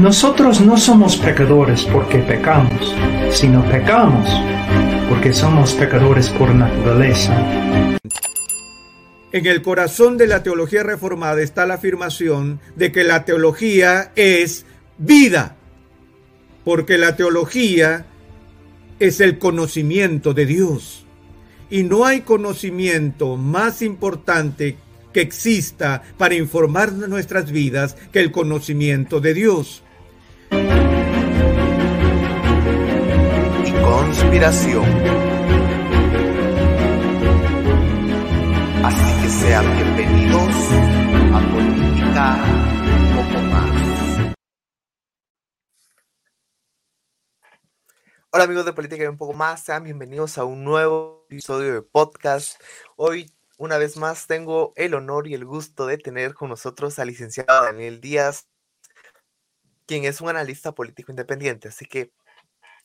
[0.00, 2.94] Nosotros no somos pecadores porque pecamos,
[3.30, 4.28] sino pecamos
[5.08, 7.32] porque somos pecadores por naturaleza.
[9.32, 14.66] En el corazón de la teología reformada está la afirmación de que la teología es
[14.98, 15.56] vida,
[16.64, 18.04] porque la teología
[18.98, 21.06] es el conocimiento de Dios.
[21.70, 24.76] Y no hay conocimiento más importante
[25.12, 29.83] que exista para informar nuestras vidas que el conocimiento de Dios.
[33.84, 34.84] Conspiración.
[38.82, 40.54] Así que sean bienvenidos
[41.34, 42.26] a Política
[42.96, 44.34] un poco más.
[48.30, 51.82] Hola amigos de Política y un poco más, sean bienvenidos a un nuevo episodio de
[51.82, 52.60] podcast.
[52.96, 57.08] Hoy, una vez más, tengo el honor y el gusto de tener con nosotros al
[57.08, 58.48] licenciado Daniel Díaz,
[59.86, 61.68] quien es un analista político independiente.
[61.68, 62.12] Así que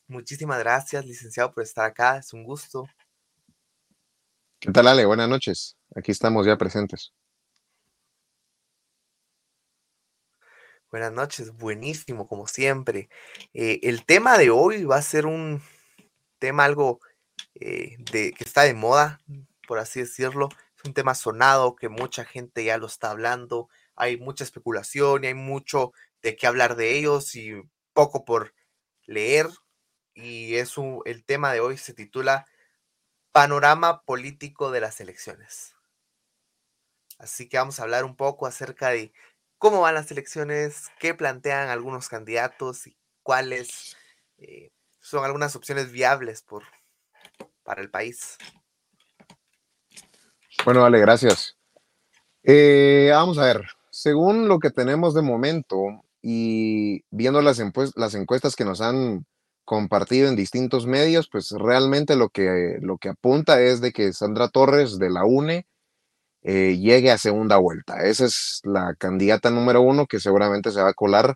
[0.09, 2.17] muchísimas gracias, licenciado, por estar acá.
[2.17, 2.87] Es un gusto.
[4.59, 5.05] ¿Qué tal, Ale?
[5.05, 5.77] Buenas noches.
[5.95, 7.13] Aquí estamos ya presentes.
[10.91, 13.09] Buenas noches, buenísimo, como siempre.
[13.53, 15.61] Eh, el tema de hoy va a ser un
[16.39, 16.99] tema algo
[17.55, 19.21] eh, de, que está de moda,
[19.67, 20.49] por así decirlo.
[20.75, 23.69] Es un tema sonado que mucha gente ya lo está hablando.
[23.95, 25.93] Hay mucha especulación y hay mucho
[26.23, 27.53] de qué hablar de ellos y
[27.93, 28.55] poco por
[29.05, 29.47] leer.
[30.21, 32.45] Y eso, el tema de hoy se titula
[33.31, 35.75] Panorama político de las elecciones.
[37.17, 39.13] Así que vamos a hablar un poco acerca de
[39.57, 43.95] cómo van las elecciones, qué plantean algunos candidatos y cuáles
[44.37, 46.63] eh, son algunas opciones viables por,
[47.63, 48.37] para el país.
[50.65, 51.57] Bueno, Ale, gracias.
[52.43, 57.61] Eh, vamos a ver, según lo que tenemos de momento y viendo las,
[57.95, 59.25] las encuestas que nos han
[59.69, 64.49] compartido en distintos medios, pues realmente lo que, lo que apunta es de que Sandra
[64.49, 65.67] Torres de la UNE
[66.41, 68.03] eh, llegue a segunda vuelta.
[68.03, 71.35] Esa es la candidata número uno que seguramente se va a colar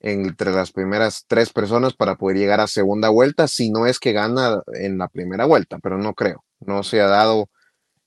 [0.00, 4.12] entre las primeras tres personas para poder llegar a segunda vuelta, si no es que
[4.12, 7.48] gana en la primera vuelta, pero no creo, no se ha dado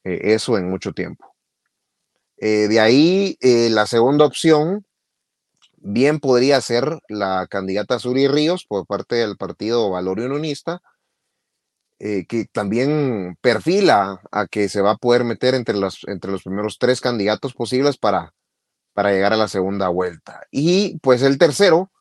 [0.04, 1.34] eh, eso en mucho tiempo.
[2.38, 4.86] Eh, de ahí, la segunda opción,
[5.86, 10.82] bien podría ser la candidata Suri Ríos por parte del partido Valor Unionista,
[12.00, 16.42] eh, que también perfila a que se va a poder meter entre los, entre los
[16.44, 18.34] primeros tres candidatos posibles para,
[18.94, 20.42] para llegar a la segunda vuelta.
[20.50, 21.92] Y pues el tercero,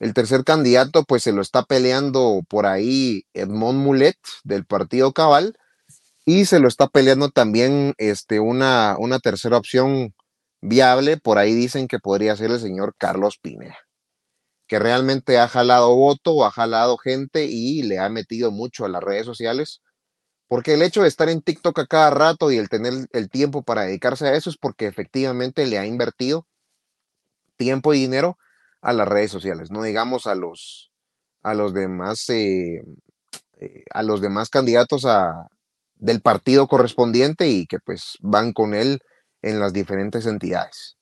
[0.00, 5.56] el tercer candidato, pues se lo está peleando por ahí Edmond Mulet del partido Cabal
[6.26, 10.14] y se lo está peleando también este, una, una tercera opción
[10.60, 11.16] viable.
[11.18, 13.78] Por ahí dicen que podría ser el señor Carlos Pineda,
[14.66, 19.02] que realmente ha jalado voto, ha jalado gente y le ha metido mucho a las
[19.02, 19.82] redes sociales.
[20.48, 23.62] Porque el hecho de estar en TikTok a cada rato y el tener el tiempo
[23.62, 26.46] para dedicarse a eso es porque efectivamente le ha invertido
[27.56, 28.38] tiempo y dinero
[28.80, 30.90] a las redes sociales, no digamos a los,
[31.42, 32.82] a los demás, eh,
[33.60, 35.46] eh, a los demás candidatos a,
[35.96, 39.00] del partido correspondiente y que pues van con él
[39.42, 40.96] en las diferentes entidades.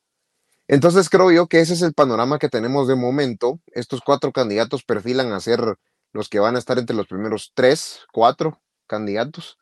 [0.69, 3.59] Entonces creo yo que ese es el panorama que tenemos de momento.
[3.73, 5.79] Estos cuatro candidatos perfilan a ser
[6.13, 9.59] los que van a estar entre los primeros tres, cuatro candidatos.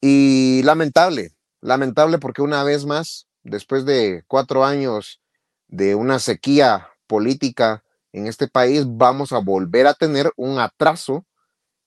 [0.00, 5.20] Y lamentable, lamentable porque una vez más, después de cuatro años
[5.66, 7.82] de una sequía política
[8.12, 11.26] en este país, vamos a volver a tener un atraso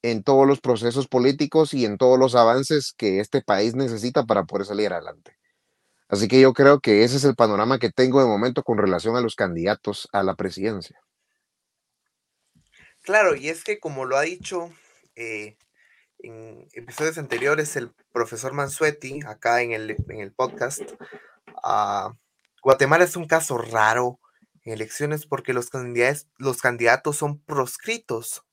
[0.02, 4.44] en todos los procesos políticos y en todos los avances que este país necesita para
[4.44, 5.38] poder salir adelante.
[6.12, 9.16] Así que yo creo que ese es el panorama que tengo de momento con relación
[9.16, 11.00] a los candidatos a la presidencia.
[13.02, 14.70] Claro, y es que como lo ha dicho
[15.16, 15.56] eh,
[16.20, 20.82] en episodios anteriores el profesor Mansuetti, acá en el, en el podcast,
[21.64, 22.14] ah,
[22.62, 24.20] Guatemala es un caso raro
[24.64, 28.44] en elecciones porque los candidatos, los candidatos son proscritos.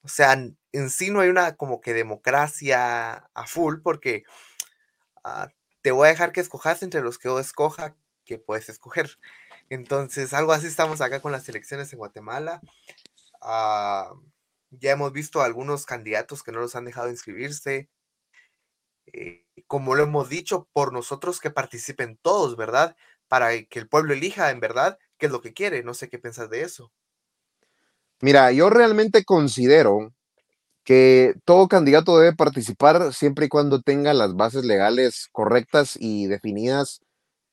[0.00, 4.24] O sea, en sí no hay una como que democracia a full porque
[5.24, 5.50] ah,
[5.84, 7.94] te voy a dejar que escojas entre los que yo escoja
[8.24, 9.18] que puedes escoger.
[9.68, 12.62] Entonces, algo así estamos acá con las elecciones en Guatemala.
[13.42, 14.14] Ah,
[14.70, 17.90] ya hemos visto algunos candidatos que no los han dejado inscribirse.
[19.12, 22.96] Eh, como lo hemos dicho, por nosotros que participen todos, ¿verdad?
[23.28, 25.82] Para que el pueblo elija en verdad qué es lo que quiere.
[25.82, 26.92] No sé qué piensas de eso.
[28.22, 30.14] Mira, yo realmente considero
[30.84, 37.00] que todo candidato debe participar siempre y cuando tenga las bases legales correctas y definidas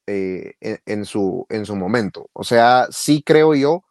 [0.08, 0.56] eh,
[0.86, 2.30] en, su, en su momento.
[2.34, 3.84] O sea, sí creo yo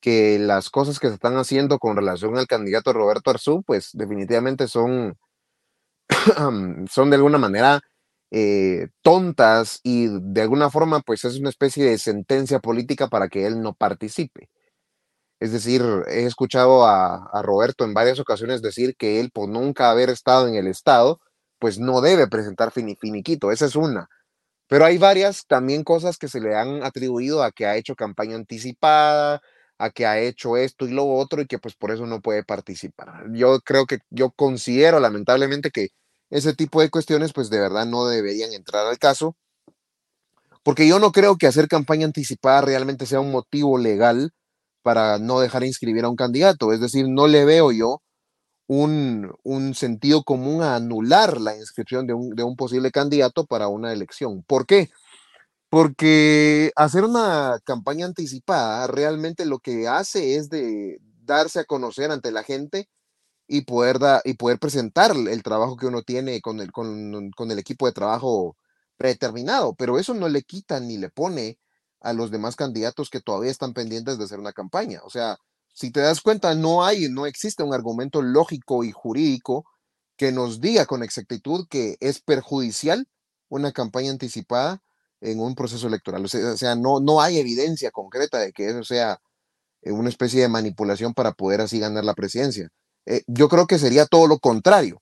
[0.00, 4.68] que las cosas que se están haciendo con relación al candidato Roberto Arzú, pues definitivamente
[4.68, 5.16] son,
[6.90, 7.80] son de alguna manera
[8.32, 13.46] eh, tontas y de alguna forma pues es una especie de sentencia política para que
[13.46, 14.48] él no participe.
[15.42, 20.08] Es decir, he escuchado a, Roberto en varias ocasiones decir que él por nunca haber
[20.08, 21.20] estado en el Estado,
[21.58, 23.50] pues no debe presentar finiquito.
[23.50, 24.08] Esa es una.
[24.68, 28.36] Pero hay varias también cosas que se le han atribuido a que ha hecho campaña
[28.36, 29.42] anticipada,
[29.78, 32.44] a que ha hecho esto y lo otro y que pues por eso no puede
[32.44, 33.24] participar.
[33.32, 35.88] Yo creo que yo considero lamentablemente que
[36.30, 39.36] ese tipo de cuestiones pues de verdad no deberían entrar al caso,
[40.62, 44.32] porque yo no creo que hacer campaña anticipada realmente sea un motivo legal
[44.82, 46.72] para no dejar inscribir a un candidato.
[46.72, 48.02] Es decir, no le veo yo
[48.66, 53.68] un, un sentido común a anular la inscripción de un, de un posible candidato para
[53.68, 54.42] una elección.
[54.44, 54.90] ¿Por qué?
[55.70, 62.32] Porque hacer una campaña anticipada realmente lo que hace es de darse a conocer ante
[62.32, 62.88] la gente
[63.48, 67.58] y poder, y poder presentar el trabajo que uno tiene con el, con, con el
[67.58, 68.56] equipo de trabajo
[68.96, 71.58] predeterminado, pero eso no le quita ni le pone
[72.02, 75.00] a los demás candidatos que todavía están pendientes de hacer una campaña.
[75.04, 75.36] O sea,
[75.72, 79.64] si te das cuenta, no hay, no existe un argumento lógico y jurídico
[80.16, 83.06] que nos diga con exactitud que es perjudicial
[83.48, 84.82] una campaña anticipada
[85.20, 86.24] en un proceso electoral.
[86.24, 89.18] O sea, no, no hay evidencia concreta de que eso sea
[89.82, 92.68] eh, una especie de manipulación para poder así ganar la presidencia.
[93.06, 95.00] Eh, yo creo que sería todo lo contrario.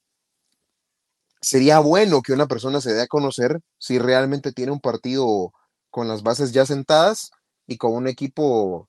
[1.41, 5.53] Sería bueno que una persona se dé a conocer si realmente tiene un partido
[5.91, 7.31] con las bases ya sentadas
[7.67, 8.89] y con un equipo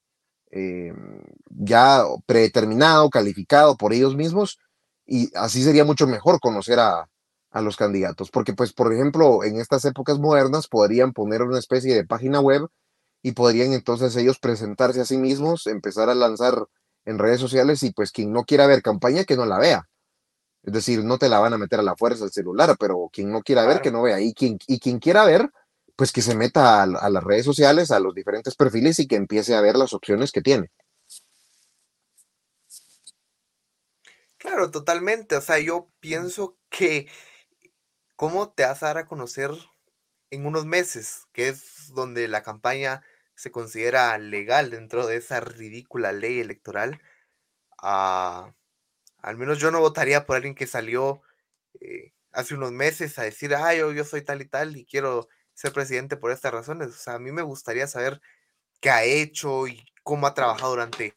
[0.52, 0.94] eh,
[1.50, 4.60] ya predeterminado, calificado por ellos mismos,
[5.06, 7.10] y así sería mucho mejor conocer a,
[7.52, 11.94] a los candidatos, porque pues por ejemplo en estas épocas modernas podrían poner una especie
[11.94, 12.68] de página web
[13.22, 16.66] y podrían entonces ellos presentarse a sí mismos, empezar a lanzar
[17.06, 19.88] en redes sociales y pues quien no quiera ver campaña que no la vea.
[20.64, 23.32] Es decir, no te la van a meter a la fuerza al celular, pero quien
[23.32, 25.50] no quiera ver que no vea y quien, y quien quiera ver
[26.02, 29.18] pues que se meta a, a las redes sociales, a los diferentes perfiles y que
[29.18, 30.72] empiece a ver las opciones que tiene.
[34.40, 35.36] Claro, totalmente.
[35.36, 37.08] O sea, yo pienso que
[38.16, 39.52] ¿Cómo te vas a dar a conocer
[40.32, 43.04] en unos meses, que es donde la campaña
[43.36, 47.00] se considera legal dentro de esa ridícula ley electoral?
[47.82, 48.56] Ah,
[49.20, 51.22] al menos yo no votaría por alguien que salió
[51.80, 55.30] eh, hace unos meses a decir, ah, yo, yo soy tal y tal y quiero
[55.62, 56.90] ser presidente por estas razones.
[56.90, 58.20] O sea, a mí me gustaría saber
[58.80, 61.16] qué ha hecho y cómo ha trabajado durante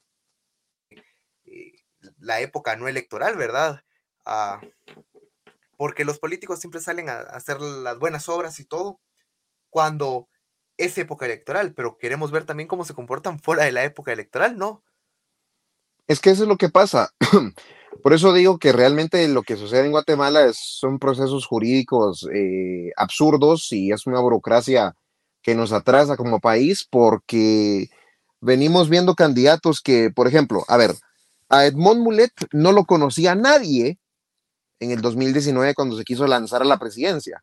[1.47, 1.73] eh,
[2.19, 3.83] la época no electoral, ¿verdad?
[4.27, 4.61] Ah,
[5.79, 9.01] porque los políticos siempre salen a hacer las buenas obras y todo
[9.71, 10.29] cuando
[10.77, 14.59] es época electoral, pero queremos ver también cómo se comportan fuera de la época electoral,
[14.59, 14.85] ¿no?
[16.07, 17.15] Es que eso es lo que pasa.
[18.05, 22.91] Por eso digo que realmente lo que sucede en Guatemala es, son procesos jurídicos eh,
[22.99, 24.95] absurdos y es una burocracia
[25.41, 27.89] que nos atrasa como país porque
[28.43, 30.95] venimos viendo candidatos que, por ejemplo, a ver,
[31.49, 33.99] a Edmond Mulet no lo conocía nadie
[34.81, 37.43] en el 2019 cuando se quiso lanzar a la presidencia.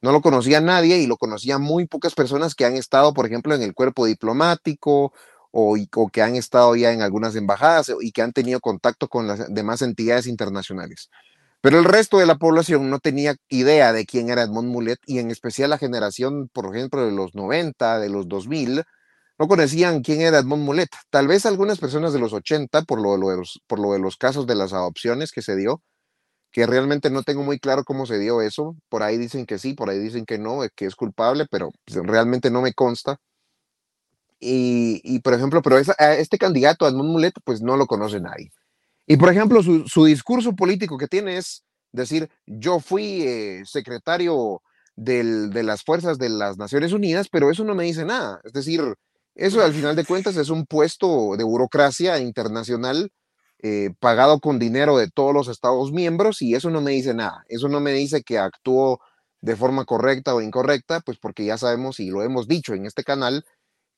[0.00, 3.52] No lo conocía nadie y lo conocían muy pocas personas que han estado, por ejemplo,
[3.52, 5.12] en el cuerpo diplomático
[5.50, 9.26] o, o, que han estado ya en algunas embajadas y que han tenido contacto con
[9.26, 11.10] las demás entidades internacionales.
[11.60, 15.18] Pero el resto de la población no tenía idea de quién era Edmond Mulet y
[15.18, 18.84] en especial la generación, por ejemplo, de los 90, de los 2000,
[19.38, 20.90] no conocían quién era Edmond Mulet.
[21.10, 24.16] Tal vez algunas personas de los 80, por lo, de los, por lo de los
[24.16, 25.82] casos de las adopciones que se dio,
[26.52, 28.76] que realmente no tengo muy claro cómo se dio eso.
[28.88, 32.04] Por ahí dicen que sí, por ahí dicen que no, que es culpable, pero pues,
[32.04, 33.18] realmente no me consta.
[34.40, 38.50] Y, por ejemplo, pero este candidato, Edmond Mulet, pues no lo conoce nadie.
[39.06, 44.62] Y por ejemplo, su, discurso político que tiene es decir, yo fui eh, secretario
[44.96, 48.40] de las fuerzas de las Naciones Unidas, pero eso no me dice nada.
[48.44, 48.82] Es decir,
[49.34, 53.10] eso al final de cuentas es un puesto de burocracia internacional
[53.60, 57.44] eh, pagado con dinero de todos los Estados miembros y eso no me dice nada.
[57.48, 59.00] Eso no me dice que actuó
[59.40, 63.04] de forma correcta o incorrecta, pues porque ya sabemos y lo hemos dicho en este
[63.04, 63.44] canal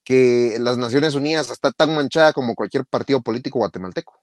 [0.05, 4.21] que las Naciones Unidas está tan manchada como cualquier partido político guatemalteco.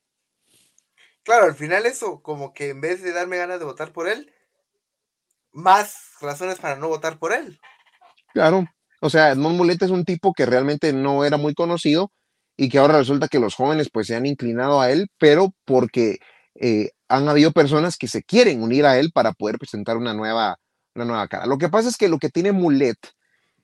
[1.23, 4.33] Claro, al final eso, como que en vez de darme ganas de votar por él,
[5.51, 7.59] más razones para no votar por él.
[8.33, 8.65] Claro,
[9.01, 12.11] o sea, Edmond Mulet es un tipo que realmente no era muy conocido
[12.55, 16.19] y que ahora resulta que los jóvenes pues se han inclinado a él, pero porque
[16.55, 20.57] eh, han habido personas que se quieren unir a él para poder presentar una nueva,
[20.95, 21.45] una nueva cara.
[21.45, 22.97] Lo que pasa es que lo que tiene Mulet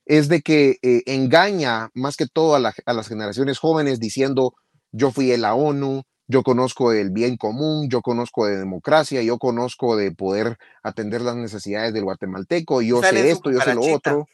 [0.06, 4.54] es de que eh, engaña más que todo a, la, a las generaciones jóvenes diciendo
[4.92, 9.38] yo fui en la ONU, yo conozco el bien común, yo conozco de democracia, yo
[9.38, 14.28] conozco de poder atender las necesidades del guatemalteco, yo sé esto, yo sé lo otro.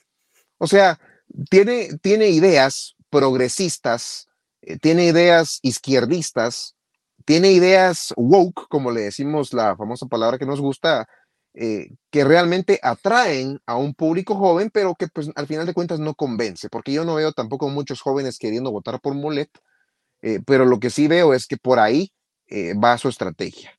[0.58, 1.00] O sea,
[1.50, 4.28] tiene, tiene ideas progresistas,
[4.62, 6.76] eh, tiene ideas izquierdistas,
[7.26, 11.08] tiene ideas woke, como le decimos la famosa palabra que nos gusta,
[11.53, 16.00] eh, que realmente atraen a un público joven, pero que pues al final de cuentas
[16.00, 19.50] no convence, porque yo no veo tampoco muchos jóvenes queriendo votar por Molet,
[20.22, 22.12] eh, pero lo que sí veo es que por ahí
[22.48, 23.72] eh, va su estrategia,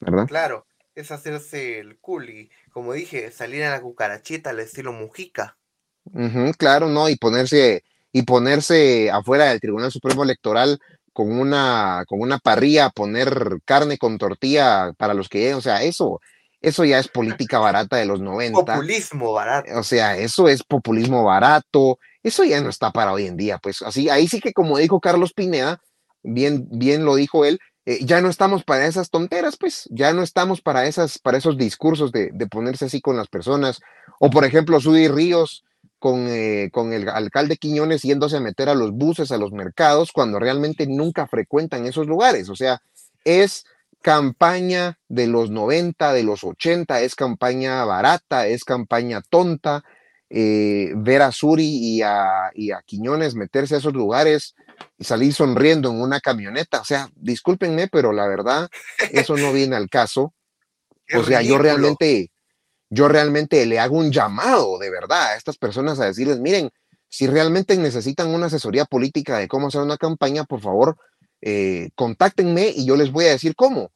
[0.00, 0.26] ¿verdad?
[0.26, 5.56] Claro, es hacerse el cool y, como dije, salir a la cucarachita al estilo Mujica.
[6.04, 7.08] Ujú, claro, ¿no?
[7.08, 10.78] Y ponerse, y ponerse afuera del Tribunal Supremo Electoral
[11.12, 15.82] con una, con una parrilla, poner carne con tortilla para los que lleguen, o sea,
[15.82, 16.20] eso,
[16.62, 18.64] eso ya es política barata de los 90.
[18.64, 19.78] Populismo barato.
[19.78, 23.82] O sea, eso es populismo barato, eso ya no está para hoy en día, pues
[23.82, 25.80] así, ahí sí que como dijo Carlos Pineda,
[26.22, 30.22] bien, bien lo dijo él, eh, ya no estamos para esas tonteras, pues, ya no
[30.22, 33.80] estamos para, esas, para esos discursos de, de ponerse así con las personas,
[34.20, 35.64] o por ejemplo, Sudy Ríos
[35.98, 40.12] con, eh, con el alcalde Quiñones yéndose a meter a los buses, a los mercados,
[40.12, 42.80] cuando realmente nunca frecuentan esos lugares, o sea,
[43.24, 43.64] es
[44.02, 49.82] campaña de los 90, de los 80, es campaña barata, es campaña tonta,
[50.28, 54.54] eh, ver a Suri y a, y a, Quiñones meterse a esos lugares
[54.98, 56.80] y salir sonriendo en una camioneta.
[56.80, 58.68] O sea, discúlpenme, pero la verdad,
[59.10, 60.34] eso no viene al caso.
[61.14, 62.30] O sea, yo realmente,
[62.88, 66.70] yo realmente le hago un llamado de verdad a estas personas a decirles, miren,
[67.10, 70.96] si realmente necesitan una asesoría política de cómo hacer una campaña, por favor,
[71.42, 73.90] eh, contáctenme y yo les voy a decir cómo.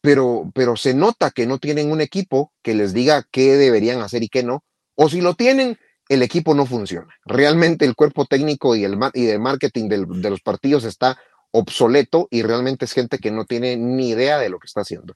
[0.00, 4.24] Pero, pero se nota que no tienen un equipo que les diga qué deberían hacer
[4.24, 4.64] y qué no
[4.94, 7.08] o si lo tienen, el equipo no funciona.
[7.24, 11.18] Realmente el cuerpo técnico y el y de marketing del, de los partidos está
[11.50, 15.14] obsoleto y realmente es gente que no tiene ni idea de lo que está haciendo.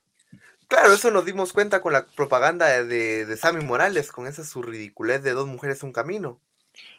[0.68, 4.62] Claro, eso nos dimos cuenta con la propaganda de, de Sammy Morales, con esa su
[4.62, 6.40] ridiculez de dos mujeres un camino.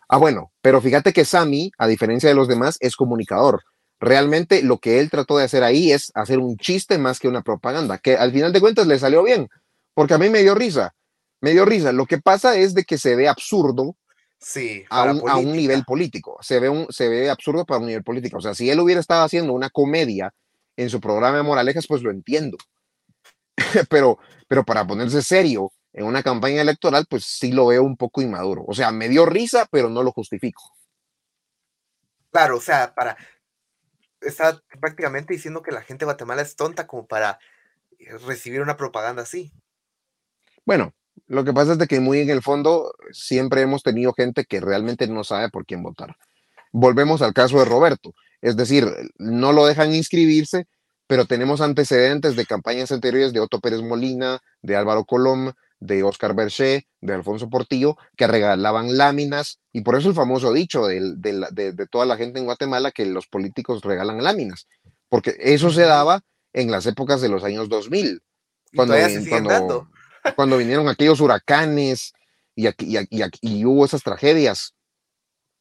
[0.08, 3.64] Ah, bueno, pero fíjate que Sammy, a diferencia de los demás, es comunicador.
[4.00, 7.42] Realmente lo que él trató de hacer ahí es hacer un chiste más que una
[7.42, 9.50] propaganda, que al final de cuentas le salió bien,
[9.94, 10.94] porque a mí me dio risa
[11.42, 11.92] me dio risa.
[11.92, 13.96] Lo que pasa es de que se ve absurdo
[14.40, 16.38] sí, a, un, a, un, nivel político.
[16.42, 18.38] Se ve, un, se ve absurdo para un nivel político.
[18.38, 20.34] O sea, si él hubiera estado haciendo una comedia
[20.76, 22.58] en su programa de Moralejas, pues lo entiendo.
[23.90, 28.22] pero, pero para ponerse serio en una campaña electoral, pues sí lo veo un poco
[28.22, 28.64] inmaduro.
[28.68, 30.62] O sea, me dio risa, pero no lo justifico.
[32.32, 33.18] Claro, o sea, para.
[34.22, 37.40] Está prácticamente diciendo que la gente de Guatemala es tonta como para
[38.26, 39.52] recibir una propaganda así.
[40.66, 40.94] Bueno,
[41.28, 44.60] lo que pasa es de que muy en el fondo siempre hemos tenido gente que
[44.60, 46.16] realmente no sabe por quién votar.
[46.72, 48.86] Volvemos al caso de Roberto, es decir,
[49.18, 50.68] no lo dejan inscribirse,
[51.08, 56.34] pero tenemos antecedentes de campañas anteriores de Otto Pérez Molina, de Álvaro Colom, de Oscar
[56.34, 61.46] Berché, de Alfonso Portillo, que regalaban láminas, y por eso el famoso dicho de, de,
[61.52, 64.68] de, de, toda la gente en Guatemala que los políticos regalan láminas,
[65.10, 66.22] porque eso se daba
[66.54, 68.22] en las épocas de los años 2000.
[68.76, 68.96] Cuando,
[69.30, 69.90] cuando,
[70.36, 72.14] cuando vinieron aquellos huracanes
[72.56, 74.74] y, y, y, y, hubo esas tragedias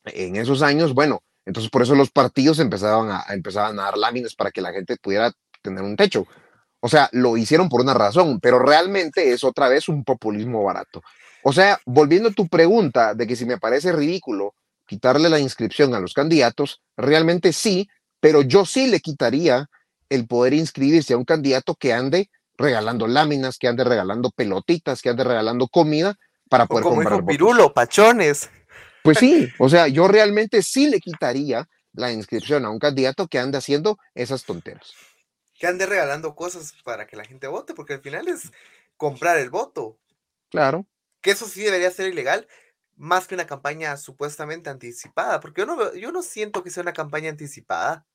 [0.05, 4.35] en esos años, bueno, entonces por eso los partidos empezaban a, empezaban a dar láminas
[4.35, 5.33] para que la gente pudiera
[5.63, 6.27] tener un techo.
[6.87, 11.03] O sea, lo hicieron por una razón, pero realmente es otra vez un populismo barato.
[11.43, 14.55] O sea, volviendo a tu pregunta de que si me parece ridículo
[14.87, 17.89] quitarle la inscripción a los candidatos, realmente sí,
[18.21, 19.67] pero yo sí le quitaría
[20.11, 25.09] el poder inscribirse a un candidato que ande regalando láminas, que ande regalando pelotitas, que
[25.09, 26.15] ande regalando comida
[26.49, 28.49] para poder o como comprar dijo Pirulo, pachones.
[29.03, 33.41] Pues sí, o sea, yo realmente sí le quitaría la inscripción a un candidato que
[33.41, 34.95] ande haciendo esas tonteras.
[35.59, 38.51] Que ande regalando cosas para que la gente vote, porque al final es
[38.97, 39.99] comprar el voto.
[40.51, 40.87] Claro.
[41.21, 42.47] Que eso sí debería ser ilegal,
[42.95, 46.93] más que una campaña supuestamente anticipada, porque yo no, yo no siento que sea una
[46.93, 48.07] campaña anticipada.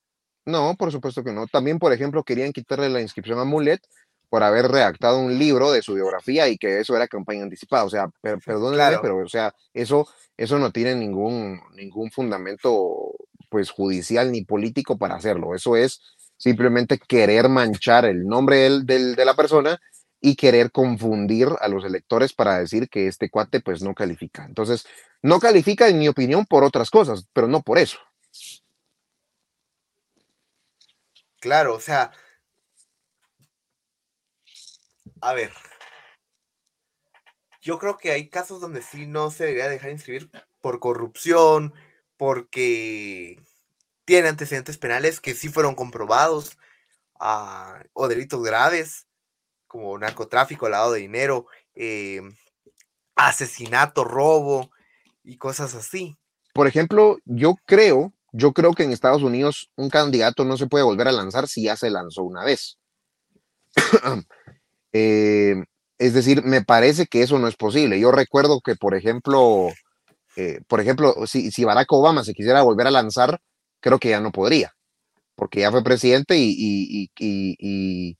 [0.46, 1.46] No, por supuesto que no.
[1.48, 3.82] También, por ejemplo, querían quitarle la inscripción a Mulet
[4.30, 7.84] por haber redactado un libro de su biografía y que eso era campaña anticipada.
[7.84, 9.00] O sea, per- perdónenme, Claro.
[9.02, 10.08] pero o sea, eso,
[10.38, 13.12] eso no tiene ningún, ningún fundamento
[13.50, 15.54] pues judicial ni político para hacerlo.
[15.54, 16.02] Eso es
[16.42, 19.80] simplemente querer manchar el nombre del- de la persona
[20.20, 24.44] y querer confundir a los electores para decir que este cuate pues no califica.
[24.46, 24.88] Entonces,
[25.22, 28.00] no califica en mi opinión por otras cosas, pero no por eso.
[31.40, 32.12] Claro, o sea,
[35.22, 35.52] a ver,
[37.62, 41.74] yo creo que hay casos donde sí no se debería dejar inscribir por corrupción,
[42.18, 43.40] porque
[44.12, 46.58] tiene antecedentes penales que sí fueron comprobados,
[47.18, 49.08] ah, o delitos graves,
[49.68, 52.20] como narcotráfico, lavado de dinero, eh,
[53.16, 54.70] asesinato, robo
[55.24, 56.18] y cosas así.
[56.54, 60.84] Por ejemplo, yo creo, yo creo que en Estados Unidos un candidato no se puede
[60.84, 62.78] volver a lanzar si ya se lanzó una vez.
[64.94, 65.56] Eh,
[66.00, 67.98] es decir, me parece que eso no es posible.
[67.98, 69.70] Yo recuerdo que, por ejemplo,
[70.36, 73.40] eh, por ejemplo, si, si Barack Obama se quisiera volver a lanzar,
[73.82, 74.74] creo que ya no podría,
[75.36, 78.18] porque ya fue presidente y, y- y- y-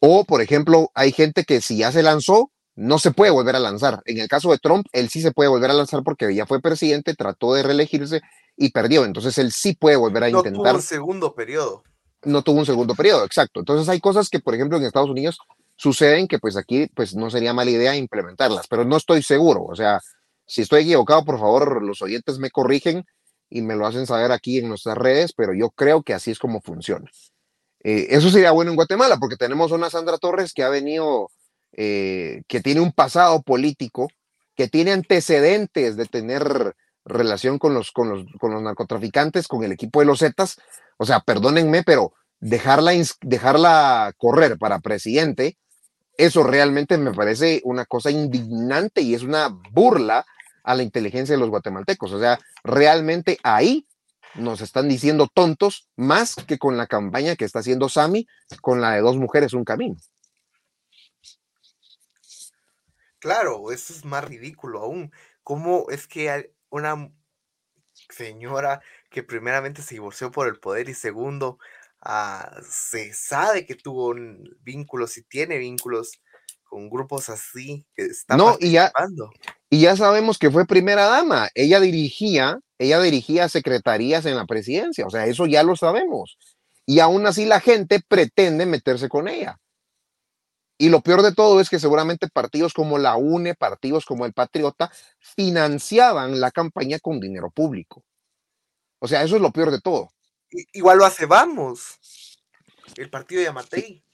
[0.00, 3.60] o, por ejemplo, hay gente que si ya se lanzó, no se puede volver a
[3.60, 4.02] lanzar.
[4.04, 6.60] En el caso de Trump, él sí se puede volver a lanzar porque ya fue
[6.60, 8.20] presidente, trató de reelegirse
[8.56, 9.04] y perdió.
[9.04, 11.82] Entonces él sí puede volver a No intentar tuvo un segundo periodo.
[12.24, 13.60] no tuvo un segundo periodo, exacto.
[13.60, 15.38] Entonces hay cosas que, por ejemplo, en Estados Unidos
[15.76, 19.64] suceden que pues aquí pues no sería mala idea implementarlas, pero no estoy seguro.
[19.64, 20.00] O sea,
[20.46, 23.04] si estoy equivocado, por favor, los oyentes me corrigen
[23.52, 26.38] y me lo hacen saber aquí en nuestras redes, pero yo creo que así es
[26.38, 27.10] como funciona.
[27.84, 31.28] Eh, eso sería bueno en Guatemala, porque tenemos una Sandra Torres que ha venido,
[31.72, 34.08] eh, que tiene un pasado político,
[34.56, 36.74] que tiene antecedentes de tener
[37.04, 40.56] relación con los, con los, con los narcotraficantes, con el equipo de los Zetas.
[40.96, 45.58] O sea, perdónenme, pero dejarla, dejarla correr para presidente,
[46.16, 50.24] eso realmente me parece una cosa indignante y es una burla
[50.62, 52.12] a la inteligencia de los guatemaltecos.
[52.12, 53.86] O sea, realmente ahí
[54.34, 58.26] nos están diciendo tontos más que con la campaña que está haciendo Sami
[58.60, 59.96] con la de dos mujeres, un camino.
[63.18, 65.12] Claro, eso es más ridículo aún.
[65.42, 67.12] ¿Cómo es que una
[68.10, 71.58] señora que primeramente se divorció por el poder y segundo,
[72.00, 74.14] ah, se sabe que tuvo
[74.60, 76.20] vínculos y tiene vínculos
[76.64, 79.30] con grupos así que están No, y ya, participando?
[79.72, 81.48] Y ya sabemos que fue primera dama.
[81.54, 85.06] Ella dirigía, ella dirigía secretarías en la presidencia.
[85.06, 86.36] O sea, eso ya lo sabemos.
[86.84, 89.58] Y aún así la gente pretende meterse con ella.
[90.76, 94.34] Y lo peor de todo es que seguramente partidos como la UNE, partidos como el
[94.34, 98.04] Patriota, financiaban la campaña con dinero público.
[98.98, 100.10] O sea, eso es lo peor de todo.
[100.74, 101.98] Igual lo hace Vamos,
[102.98, 104.04] el partido de Yamatei.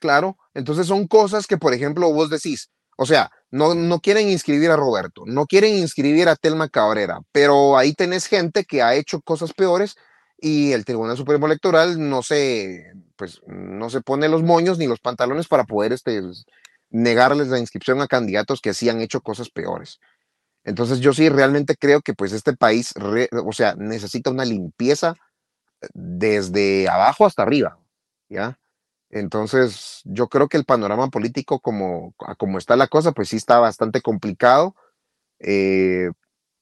[0.00, 4.70] Claro, entonces son cosas que, por ejemplo, vos decís, o sea, no, no quieren inscribir
[4.70, 9.20] a Roberto, no quieren inscribir a Telma Cabrera, pero ahí tenés gente que ha hecho
[9.20, 9.96] cosas peores
[10.38, 15.00] y el Tribunal Supremo Electoral no se, pues, no se pone los moños ni los
[15.00, 16.20] pantalones para poder este,
[16.90, 20.00] negarles la inscripción a candidatos que sí han hecho cosas peores.
[20.64, 22.92] Entonces yo sí realmente creo que pues este país,
[23.44, 25.14] o sea, necesita una limpieza
[25.94, 27.78] desde abajo hasta arriba,
[28.28, 28.58] ¿ya?
[29.10, 33.58] Entonces, yo creo que el panorama político, como, como está la cosa, pues sí está
[33.60, 34.74] bastante complicado.
[35.38, 36.10] Eh,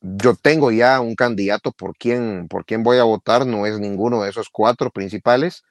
[0.00, 4.30] yo tengo ya un candidato por quien, por voy a votar, no es ninguno de
[4.30, 5.64] esos cuatro principales.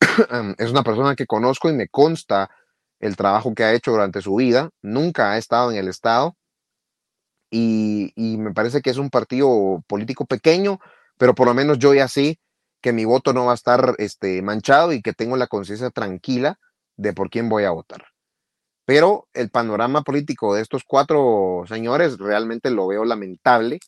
[0.58, 2.50] es una persona que conozco y me consta
[2.98, 4.70] el trabajo que ha hecho durante su vida.
[4.82, 6.34] Nunca ha estado en el Estado
[7.50, 10.80] y, y me parece que es un partido político pequeño,
[11.18, 12.38] pero por lo menos yo ya sé
[12.80, 16.58] que mi voto no va a estar este, manchado y que tengo la conciencia tranquila
[16.96, 18.04] de por quién voy a votar.
[18.84, 23.80] Pero el panorama político de estos cuatro señores realmente lo veo lamentable.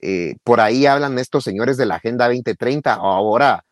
[0.00, 3.64] Eh, por ahí hablan estos señores de la Agenda 2030, ahora,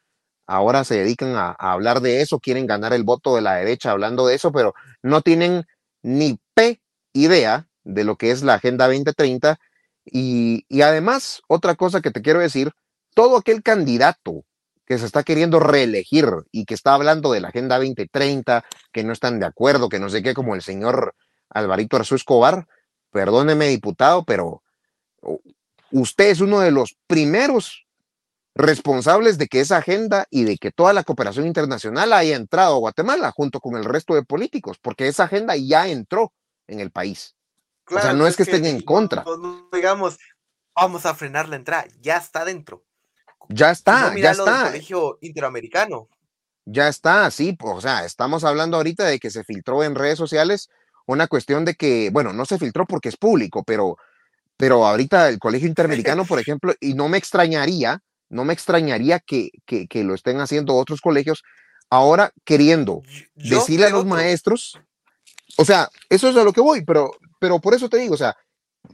[0.47, 3.91] ahora se dedican a, a hablar de eso, quieren ganar el voto de la derecha
[3.91, 5.65] hablando de eso, pero no tienen
[6.03, 6.81] ni P
[7.13, 9.59] idea de lo que es la Agenda 2030.
[10.05, 12.73] Y, y además, otra cosa que te quiero decir,
[13.15, 14.45] todo aquel candidato
[14.87, 19.13] que se está queriendo reelegir y que está hablando de la Agenda 2030, que no
[19.13, 21.15] están de acuerdo, que no sé qué, como el señor
[21.49, 22.67] Alvarito Arzú Escobar,
[23.11, 24.63] perdóneme, diputado, pero
[25.91, 27.87] usted es uno de los primeros
[28.55, 32.79] responsables de que esa agenda y de que toda la cooperación internacional haya entrado a
[32.79, 36.33] Guatemala junto con el resto de políticos, porque esa agenda ya entró
[36.67, 37.35] en el país.
[37.91, 39.25] o sea, no es que estén en contra.
[39.73, 40.19] digamos,
[40.75, 42.85] vamos a frenar la entrada, ya está dentro.
[43.49, 44.65] Ya está, ya está.
[44.65, 46.09] Del colegio interamericano.
[46.67, 50.71] Ya está, sí, o sea, estamos hablando ahorita de que se filtró en redes sociales
[51.07, 53.99] una cuestión de que, bueno, no se filtró porque es público, pero,
[54.57, 59.51] pero ahorita el colegio interamericano, por ejemplo, y no me extrañaría, no me extrañaría que,
[59.67, 61.43] que, que lo estén haciendo otros colegios
[61.91, 63.03] ahora queriendo
[63.35, 64.81] decirle a los maestros,
[65.57, 68.19] o sea, eso es a lo que voy, pero, pero por eso te digo, o
[68.19, 68.35] sea,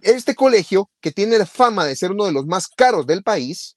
[0.03, 3.77] este colegio que tiene la fama de ser uno de los más caros del país,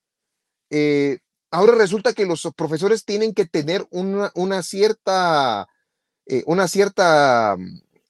[0.75, 1.19] eh,
[1.51, 5.67] ahora resulta que los profesores tienen que tener una, una cierta,
[6.25, 7.55] eh, cierta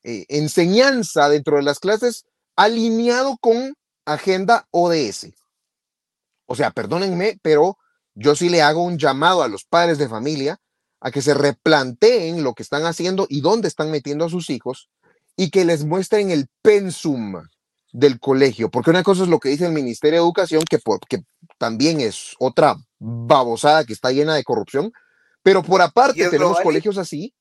[0.04, 2.24] eh, enseñanza dentro de las clases
[2.56, 3.74] alineado con
[4.06, 5.34] agenda ODS.
[6.46, 7.78] O sea, perdónenme, pero
[8.16, 10.62] yo sí le hago un llamado a los padres de familia
[11.02, 14.90] a que se replanteen lo que están haciendo y dónde están metiendo a sus hijos
[15.36, 17.44] y que les muestren el pensum
[17.92, 21.24] del colegio, porque una cosa es lo que dice el Ministerio de Educación, que, que
[21.64, 24.92] también es otra babosada que está llena de corrupción,
[25.42, 27.34] pero por aparte tenemos colegios así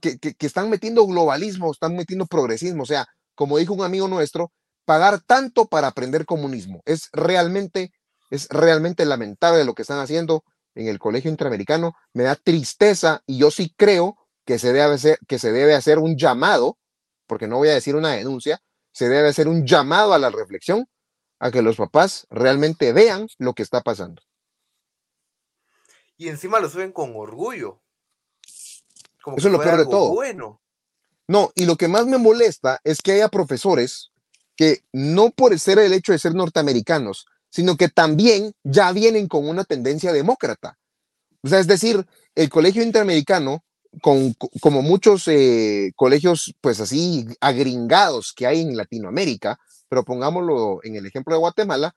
[0.00, 3.06] que, que, están metiendo globalismo, están metiendo progresismo, o sea,
[3.36, 4.50] como dijo un amigo nuestro,
[4.84, 6.82] pagar tanto para aprender comunismo.
[6.84, 7.92] Es realmente,
[8.28, 10.42] es realmente lamentable lo que están haciendo
[10.74, 15.18] en el colegio interamericano, me da tristeza y yo sí creo que se debe hacer,
[15.28, 16.76] que se debe hacer un llamado,
[17.28, 18.60] porque no voy a decir una denuncia,
[18.92, 20.88] se debe hacer un llamado a la reflexión,
[21.42, 24.22] a que los papás realmente vean lo que está pasando.
[26.16, 27.80] Y encima lo suben con orgullo.
[29.36, 30.14] Eso es lo peor de todo.
[30.14, 30.60] Bueno.
[31.26, 34.12] No, y lo que más me molesta es que haya profesores
[34.54, 39.48] que no por ser el hecho de ser norteamericanos, sino que también ya vienen con
[39.48, 40.78] una tendencia demócrata.
[41.42, 43.64] O sea, es decir, el colegio interamericano
[44.00, 49.58] con, como muchos eh, colegios, pues así, agringados que hay en Latinoamérica,
[49.92, 51.94] pero pongámoslo en el ejemplo de Guatemala,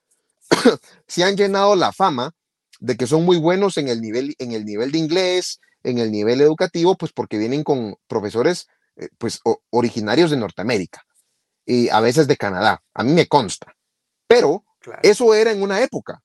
[1.07, 2.33] se han llenado la fama
[2.81, 6.11] de que son muy buenos en el nivel, en el nivel de inglés, en el
[6.11, 11.05] nivel educativo, pues porque vienen con profesores eh, pues originarios de Norteamérica
[11.65, 12.83] y a veces de Canadá.
[12.93, 13.73] A mí me consta.
[14.27, 14.65] Pero
[15.01, 16.21] eso era en una época.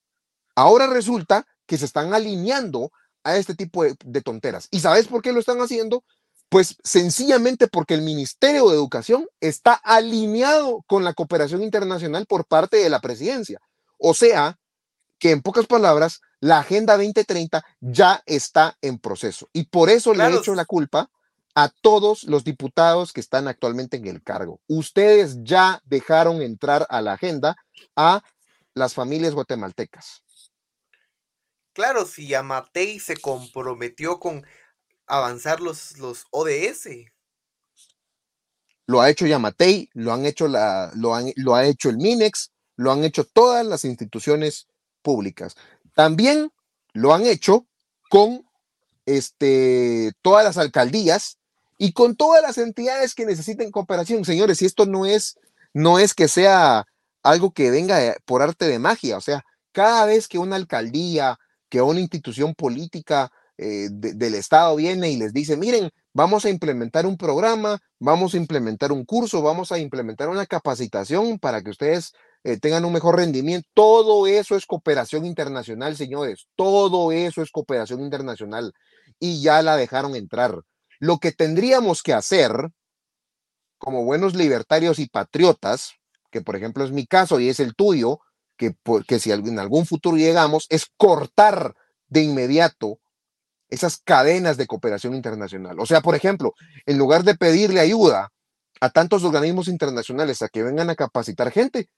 [0.57, 2.91] Ahora resulta que se están alineando
[3.23, 4.67] a este tipo de, tonteras.
[4.73, 6.03] ¿Y sabes por qué lo están haciendo?
[6.51, 12.77] Pues sencillamente porque el Ministerio de Educación está alineado con la cooperación internacional por parte
[12.79, 13.61] de la presidencia.
[13.99, 14.59] O sea,
[15.21, 19.49] que en pocas palabras, la Agenda 2030 ya está en proceso.
[19.53, 21.09] Y por eso le he hecho la culpa
[21.55, 24.61] a todos los diputados que están actualmente en el cargo.
[24.67, 27.57] Ustedes ya dejaron entrar a la agenda
[27.95, 28.23] a
[28.75, 30.23] las familias guatemaltecas.
[31.73, 34.45] Claro, si Yamatei se comprometió con
[35.11, 36.89] avanzar los, los ODS.
[38.87, 42.51] Lo ha hecho Yamatei, lo han hecho la, lo, han, lo ha hecho el Minex,
[42.77, 44.67] lo han hecho todas las instituciones
[45.03, 45.57] públicas.
[45.95, 46.51] También
[46.93, 47.67] lo han hecho
[48.09, 48.45] con
[49.07, 51.39] este, todas las alcaldías
[51.79, 54.25] y con todas las entidades que necesiten cooperación.
[54.25, 55.39] Señores, y esto no es,
[55.73, 56.87] no es que sea
[57.23, 61.83] algo que venga por arte de magia, o sea, cada vez que una alcaldía, que
[61.83, 63.31] una institución política
[63.63, 68.39] eh, del Estado viene y les dice, miren, vamos a implementar un programa, vamos a
[68.39, 73.17] implementar un curso, vamos a implementar una capacitación para que ustedes eh, tengan un mejor
[73.17, 73.69] rendimiento.
[73.75, 76.47] Todo eso es cooperación internacional, señores.
[76.57, 78.73] Todo eso es cooperación internacional.
[79.19, 80.63] Y ya la dejaron entrar.
[80.99, 82.71] Lo que tendríamos que hacer
[83.77, 85.93] como buenos libertarios y patriotas,
[86.31, 88.21] que por ejemplo es mi caso y es el tuyo,
[88.57, 88.75] que,
[89.19, 91.75] si en algún futuro llegamos, es cortar
[92.09, 93.01] de inmediato
[93.71, 95.79] esas cadenas de cooperación internacional.
[95.81, 96.55] O sea, por ejemplo,
[96.87, 98.33] en lugar de pedirle ayuda
[98.81, 101.89] a tantos organismos internacionales a que vengan a capacitar gente,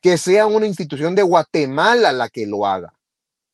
[0.00, 2.92] que sea una institución de Guatemala la que lo haga,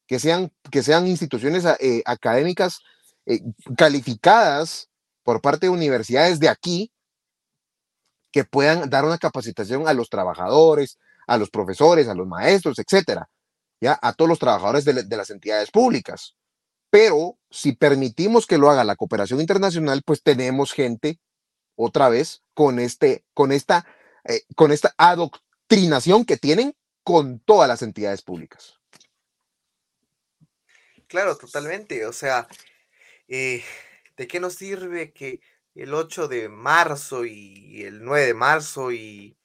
[0.06, 2.80] que sean, que sean instituciones eh, académicas
[3.26, 3.42] eh,
[3.76, 4.88] calificadas
[5.22, 6.90] por parte de universidades de aquí
[8.32, 13.28] que puedan dar una capacitación a los trabajadores, a los profesores, a los maestros, etcétera,
[13.80, 16.34] ya a todos los trabajadores de, las entidades públicas.
[16.90, 21.20] Pero si permitimos que lo haga la cooperación internacional, pues tenemos gente
[21.76, 23.86] otra vez con este, con esta,
[24.24, 26.74] eh, con esta adoctrinación que tienen
[27.04, 28.78] con todas las entidades públicas.
[31.06, 32.04] Claro, totalmente.
[32.06, 32.48] O sea,
[33.28, 33.62] eh,
[34.16, 35.40] ¿de qué nos sirve que
[35.74, 39.36] el 8 de marzo y el 9 de marzo y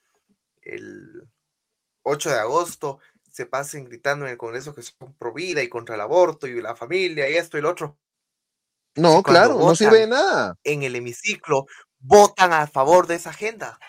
[0.62, 1.27] el
[2.03, 2.99] 8 de agosto
[3.34, 6.62] se pasen gritando en el Congreso que son pro vida y contra el aborto y
[6.62, 7.98] la familia y esto y lo otro.
[8.96, 10.56] No, cuando claro, no sirve de nada.
[10.63, 11.65] En el hemiciclo
[11.98, 13.80] votan a favor de esa agenda.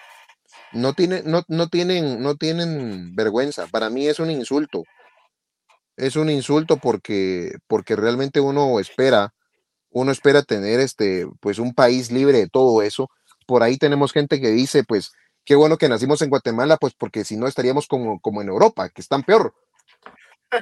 [0.73, 3.67] No, tiene, no, no, tienen, no tienen vergüenza.
[3.67, 4.83] Para mí es un insulto.
[5.97, 9.35] Es un insulto porque, porque realmente uno espera,
[9.91, 13.11] uno espera tener este, pues un país libre de todo eso.
[13.47, 15.13] Por ahí tenemos gente que dice, pues,
[15.45, 18.89] qué bueno que nacimos en Guatemala, pues porque si no estaríamos como, como en Europa,
[18.89, 19.55] que están peor.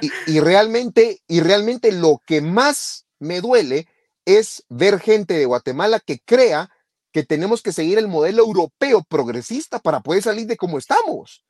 [0.01, 3.87] Y, y realmente, y realmente lo que más me duele
[4.25, 6.69] es ver gente de Guatemala que crea
[7.11, 11.43] que tenemos que seguir el modelo europeo progresista para poder salir de como estamos.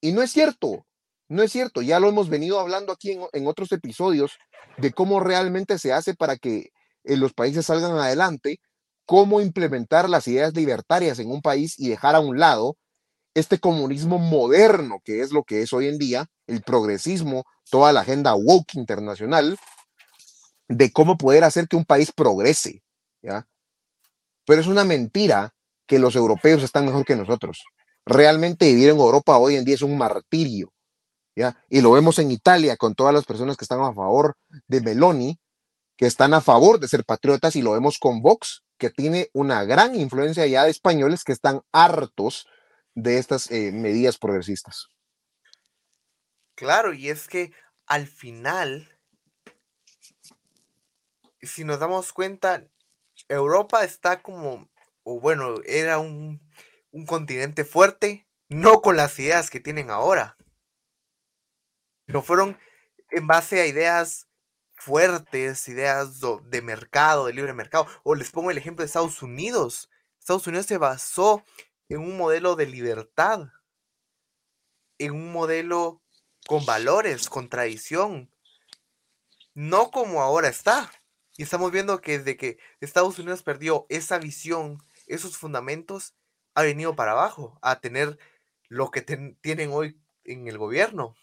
[0.00, 0.86] Y no es cierto,
[1.28, 1.82] no es cierto.
[1.82, 4.38] Ya lo hemos venido hablando aquí en, en otros episodios
[4.78, 6.70] de cómo realmente se hace para que
[7.04, 8.60] eh, los países salgan adelante,
[9.10, 12.76] cómo implementar las ideas libertarias en un país y dejar a un lado
[13.34, 18.02] este comunismo moderno que es lo que es hoy en día, el progresismo, toda la
[18.02, 19.58] agenda woke internacional,
[20.68, 22.84] de cómo poder hacer que un país progrese.
[24.46, 25.54] Pero es una mentira
[25.88, 27.64] que los europeos están mejor que nosotros.
[28.06, 30.72] Realmente vivir en Europa hoy en día es un martirio,
[31.34, 31.60] ¿ya?
[31.68, 34.36] Y lo vemos en Italia con todas las personas que están a favor
[34.68, 35.40] de Meloni,
[35.96, 39.62] que están a favor de ser patriotas, y lo vemos con Vox, que tiene una
[39.64, 42.48] gran influencia ya de españoles que están hartos
[42.94, 44.88] de estas eh, medidas progresistas.
[46.56, 47.52] Claro, y es que
[47.86, 48.98] al final,
[51.40, 52.66] si nos damos cuenta,
[53.28, 54.68] Europa está como,
[55.04, 56.40] o bueno, era un,
[56.90, 60.36] un continente fuerte, no con las ideas que tienen ahora.
[62.06, 62.58] No fueron
[63.10, 64.29] en base a ideas
[64.80, 67.86] fuertes, ideas de mercado, de libre mercado.
[68.02, 69.90] O les pongo el ejemplo de Estados Unidos.
[70.18, 71.44] Estados Unidos se basó
[71.88, 73.48] en un modelo de libertad,
[74.98, 76.02] en un modelo
[76.46, 78.30] con valores, con tradición,
[79.54, 80.90] no como ahora está.
[81.36, 86.14] Y estamos viendo que desde que Estados Unidos perdió esa visión, esos fundamentos,
[86.54, 88.18] ha venido para abajo, a tener
[88.68, 91.16] lo que tienen hoy en el gobierno.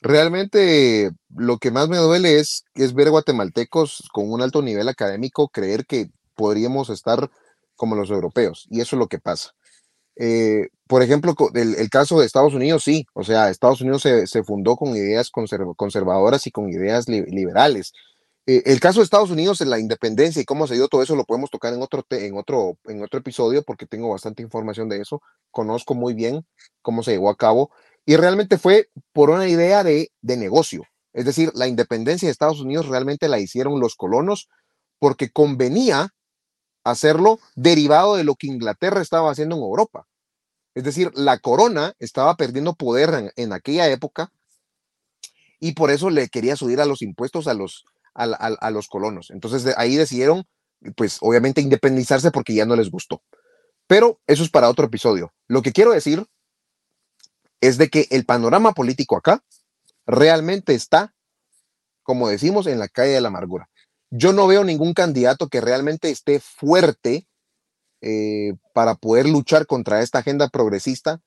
[0.00, 5.48] Realmente lo que más me duele es, es ver guatemaltecos con un alto nivel académico
[5.48, 7.30] creer que podríamos estar
[7.76, 8.66] como los europeos.
[8.70, 9.52] Y eso es lo que pasa.
[10.16, 13.06] Eh, por ejemplo, el, caso de Estados Unidos, sí.
[13.14, 17.92] O sea, Estados Unidos se, fundó con ideas conserv- conservadoras y con ideas li- liberales.
[18.46, 21.16] Eh, el caso de Estados Unidos en la independencia y cómo se dio todo eso
[21.16, 21.74] lo podemos tocar
[22.36, 25.20] otro, en otro episodio porque tengo bastante información de eso.
[25.50, 26.46] Conozco muy bien
[26.80, 27.70] cómo se llevó a cabo
[28.06, 30.84] y realmente fue por una idea de, de negocio.
[31.12, 34.48] Es decir, la independencia de Estados Unidos realmente la hicieron los colonos
[34.98, 36.14] porque convenía
[36.84, 40.06] hacerlo derivado de lo que Inglaterra estaba haciendo en Europa.
[40.74, 44.30] Es decir, la corona estaba perdiendo poder en, aquella época
[45.58, 48.88] y por eso le quería subir a los impuestos a los, a, a- a los
[48.88, 49.30] colonos.
[49.30, 50.44] Entonces de ahí decidieron,
[50.96, 53.22] pues obviamente, independizarse porque ya no les gustó.
[53.86, 55.32] Pero eso es para otro episodio.
[55.48, 56.26] Lo que quiero decir
[57.66, 59.42] es de que el panorama político acá
[60.06, 61.14] realmente está,
[62.02, 63.68] como decimos, en la calle de la amargura.
[64.10, 67.26] Yo no veo ningún candidato que realmente esté fuerte
[68.00, 71.20] eh, para poder luchar contra esta agenda progresista,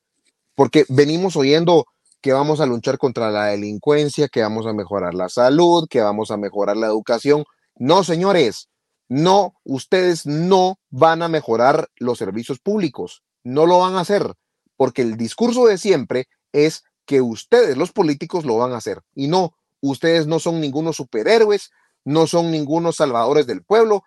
[0.54, 1.86] porque venimos oyendo
[2.22, 6.30] que vamos a luchar contra la delincuencia, que vamos a mejorar la salud, que vamos
[6.30, 7.44] a mejorar la educación.
[7.76, 8.68] No, señores,
[9.08, 14.34] no, ustedes no van a mejorar los servicios públicos, no lo van a hacer,
[14.80, 19.02] porque el discurso de siempre es que ustedes, los políticos, lo van a hacer.
[19.14, 21.70] Y no, ustedes no son ningunos superhéroes,
[22.02, 24.04] no son ningunos salvadores del pueblo.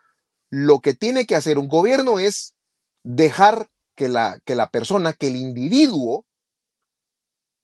[0.50, 2.56] Lo que tiene que hacer un gobierno es
[3.04, 6.26] dejar que la, que la persona, que el individuo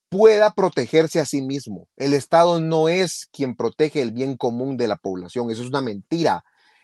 [0.09, 1.87] pueda protegerse a sí mismo.
[1.97, 5.81] El Estado no es quien protege el bien común de la población, eso es una
[5.81, 6.43] mentira.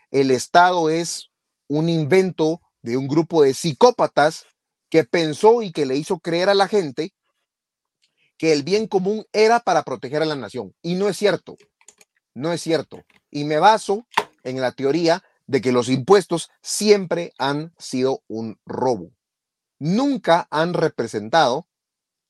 [0.10, 1.30] El Estado es
[1.68, 4.48] un invento de un grupo de psicópatas
[4.90, 7.14] que pensó y que le hizo creer a la gente
[8.38, 10.76] que el bien común era para proteger a la nación.
[10.82, 11.58] Y no es cierto,
[12.34, 13.04] no es cierto.
[13.32, 14.06] Y me baso
[14.44, 19.12] en la teoría de que los impuestos siempre han sido un robo.
[19.80, 21.68] Nunca han representado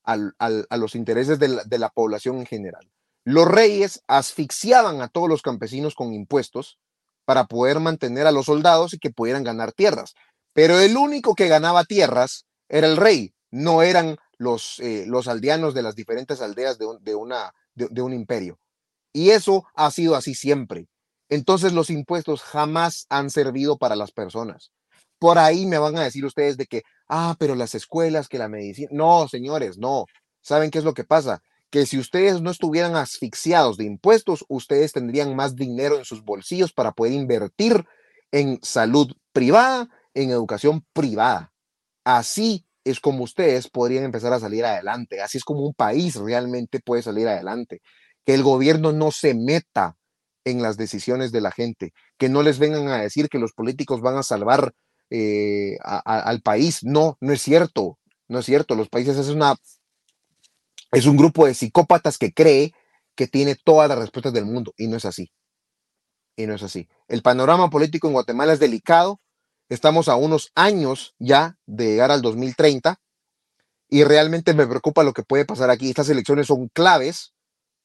[0.04, 2.92] al- a los intereses de la, de la población en general.
[3.24, 6.78] Los reyes asfixiaban a todos los campesinos con impuestos
[7.26, 10.14] para poder mantener a los soldados y que pudieran ganar tierras.
[10.56, 15.76] Pero el único que ganaba tierras era el rey, no eran los, eh, los aldeanos
[15.76, 18.58] de las diferentes aldeas de un, de una, de- de un imperio.
[19.14, 20.88] Y eso ha sido así siempre.
[21.30, 24.72] Entonces los impuestos jamás han servido para las personas.
[25.20, 28.50] Por ahí me van a decir ustedes de que, ah, pero las escuelas, que la
[28.50, 28.90] medicina.
[28.92, 30.06] No, señores, no.
[30.42, 31.42] ¿Saben qué es lo que pasa?
[31.72, 36.74] Que si ustedes no estuvieran asfixiados de impuestos, ustedes tendrían más dinero en sus bolsillos
[36.74, 37.86] para poder invertir
[38.32, 41.54] en salud privada, en educación privada.
[42.04, 45.22] Así es como ustedes podrían empezar a salir adelante.
[45.22, 47.82] Así es como un país realmente puede salir adelante.
[48.26, 49.98] Que el gobierno no se meta
[50.46, 54.02] en las decisiones de la gente, que no les vengan a decir que los políticos
[54.02, 54.74] van a salvar
[55.10, 56.84] eh, al país.
[56.84, 58.76] No, no es cierto, no es cierto.
[58.76, 59.56] Los países es una
[60.92, 62.74] es un grupo de psicópatas que cree
[63.16, 65.32] que tiene todas las respuestas del mundo y no es así.
[66.38, 66.88] Y no es así.
[67.08, 69.20] El panorama político en Guatemala es delicado.
[69.70, 73.00] Estamos a unos años ya de llegar al 2030
[73.90, 75.90] y realmente me preocupa lo que puede pasar aquí.
[75.90, 77.34] Estas elecciones son claves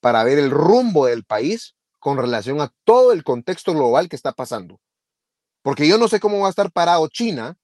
[0.00, 4.32] para ver el rumbo del país con relación a todo el contexto global que está
[4.32, 4.80] pasando.
[5.62, 7.56] Porque yo no sé cómo va a estar parado China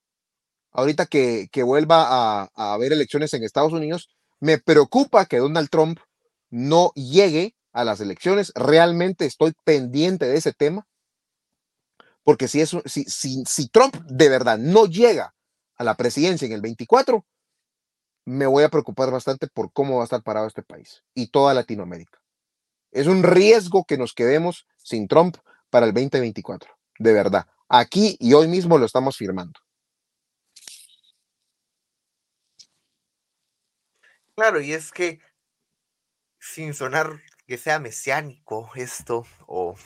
[0.72, 2.07] ahorita que, vuelva
[2.42, 4.09] a, a haber elecciones en Estados Unidos.
[4.40, 5.98] Me preocupa que Donald Trump
[6.50, 8.52] no llegue a las elecciones.
[8.55, 10.87] Realmente estoy pendiente de ese tema.
[12.27, 15.33] Porque si, es, si, si, si Trump de verdad no llega
[15.77, 17.25] a la presidencia en el 24,
[18.25, 21.55] me voy a preocupar bastante por cómo va a estar parado este país y toda
[21.55, 22.19] Latinoamérica.
[22.91, 25.37] Es un riesgo que nos quedemos sin Trump
[25.71, 27.47] para el 2024, de verdad.
[27.69, 29.61] Aquí y hoy mismo lo estamos firmando.
[34.35, 35.21] Claro, y es que
[36.41, 39.77] sin sonar que sea mesiánico esto o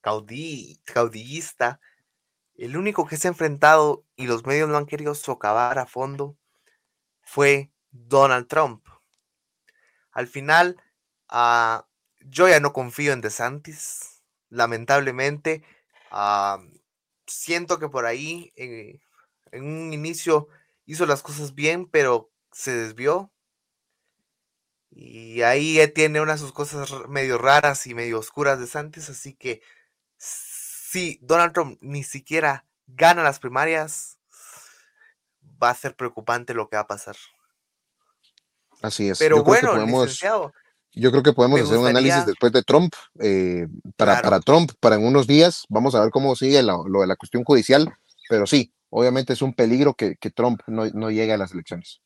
[0.00, 1.80] caudillista,
[2.56, 6.36] el único que se ha enfrentado y los medios lo han querido socavar a fondo
[7.22, 8.84] fue Donald Trump.
[10.10, 10.76] Al final,
[11.28, 11.86] ah,
[12.20, 15.62] yo ya no confío en DeSantis, lamentablemente.
[16.10, 16.58] Ah,
[17.26, 19.00] siento que por ahí eh,
[19.52, 20.48] en un inicio
[20.86, 23.30] hizo las cosas bien, pero se desvió.
[24.90, 29.62] Y ahí tiene unas sus cosas medio raras y medio oscuras de Santis, así que
[30.88, 34.18] si Donald Trump ni siquiera gana las primarias,
[35.62, 37.14] va a ser preocupante lo que va a pasar.
[38.80, 39.18] Así es.
[39.18, 39.74] Pero bueno,
[40.92, 44.96] yo creo que podemos hacer un análisis después de Trump, eh, para, para, Trump, para
[44.96, 47.92] en unos días, vamos a ver cómo sigue lo, de la cuestión judicial,
[48.30, 52.00] pero sí, obviamente es un peligro que, Trump no, no, llegue a las elecciones.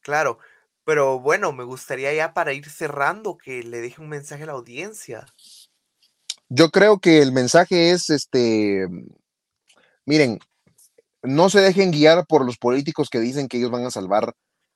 [0.00, 0.40] Claro,
[0.82, 4.52] pero bueno, me gustaría ya para ir cerrando que le deje un mensaje a la
[4.54, 5.24] audiencia.
[6.48, 8.86] Yo creo que el mensaje es, este,
[10.04, 10.38] miren,
[11.22, 14.34] no se dejen guiar por los políticos que dicen que ellos van a salvar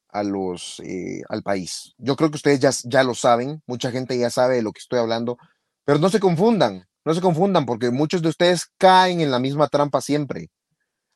[0.08, 1.94] a los, eh, al país.
[1.98, 4.80] Yo creo que ustedes ya, ya lo saben, mucha gente ya sabe de lo que
[4.80, 5.38] estoy hablando,
[5.84, 9.68] pero no se confundan, no se confundan, porque muchos de ustedes caen en la misma
[9.68, 10.50] trampa siempre.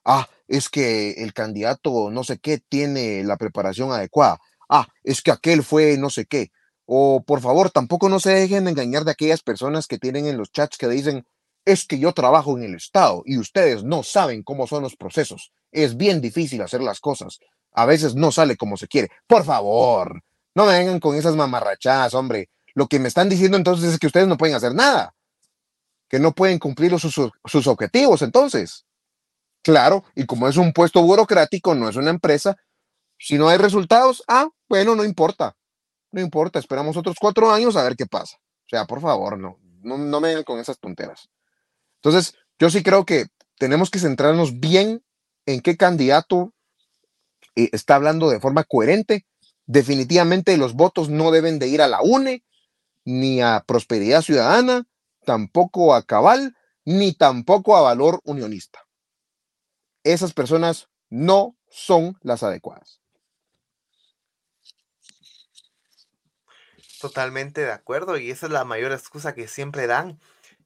[0.04, 4.38] Ah, es que el candidato no sé qué tiene la preparación adecuada.
[4.68, 6.50] Ah, es que aquel fue no sé qué.
[6.86, 10.52] O por favor, tampoco no se dejen engañar de aquellas personas que tienen en los
[10.52, 11.26] chats que dicen,
[11.64, 15.52] es que yo trabajo en el Estado y ustedes no saben cómo son los procesos.
[15.72, 17.38] Es bien difícil hacer las cosas
[17.74, 19.10] a veces no sale como se quiere.
[19.26, 20.22] Por favor,
[20.54, 22.48] no me vengan con esas mamarrachadas, hombre.
[22.74, 25.14] Lo que me están diciendo entonces es que ustedes no pueden hacer nada,
[26.08, 28.86] que no pueden cumplir sus, sus objetivos entonces.
[29.62, 32.56] Claro, y como es un puesto burocrático, no es una empresa,
[33.18, 35.56] si no hay resultados, ah, bueno, no importa,
[36.14, 38.36] no importa, esperamos otros cuatro años a ver qué pasa.
[38.36, 41.28] O sea, por favor, no, no, no me vengan con esas tonteras.
[41.96, 43.26] Entonces, yo sí creo que
[43.58, 45.02] tenemos que centrarnos bien
[45.44, 46.52] en qué candidato
[47.56, 49.26] está hablando de forma coherente.
[49.66, 52.44] Definitivamente los votos no deben de ir a la UNE,
[53.04, 54.86] ni a Prosperidad Ciudadana,
[55.26, 58.86] tampoco a Cabal, ni tampoco a Valor Unionista.
[60.04, 63.00] Esas personas no son las adecuadas.
[67.04, 70.18] Totalmente de acuerdo, y esa es la mayor excusa que siempre dan,